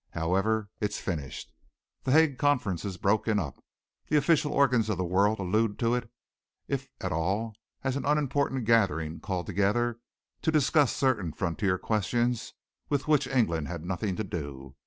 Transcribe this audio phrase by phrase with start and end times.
[0.13, 1.53] However, it's finished.
[2.05, 3.63] The Hague Conference is broken up.
[4.09, 6.09] The official organs of the world allude to it,
[6.67, 9.99] if at all, as an unimportant gathering called together
[10.41, 12.53] to discuss certain frontier questions
[12.89, 14.75] with which England had nothing to do.